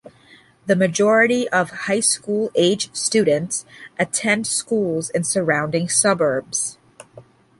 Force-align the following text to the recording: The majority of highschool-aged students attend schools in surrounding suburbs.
The 0.65 0.75
majority 0.75 1.47
of 1.49 1.69
highschool-aged 1.85 2.97
students 2.97 3.65
attend 3.99 4.47
schools 4.47 5.11
in 5.11 5.23
surrounding 5.23 5.89
suburbs. 5.89 6.79